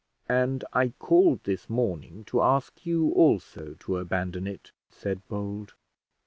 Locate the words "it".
4.47-4.71